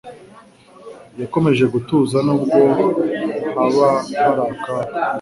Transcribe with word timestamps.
Yakomeje 1.21 1.63
gutuza 1.73 2.17
nubwo 2.25 2.59
haba 3.55 3.89
hari 4.25 4.41
akaga. 4.53 4.71